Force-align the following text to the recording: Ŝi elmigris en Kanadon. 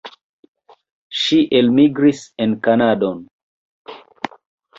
Ŝi 1.23 1.37
elmigris 1.59 2.23
en 2.47 2.57
Kanadon. 2.69 3.21